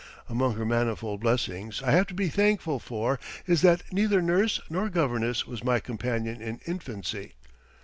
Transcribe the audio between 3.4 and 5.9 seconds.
is that neither nurse nor governess was my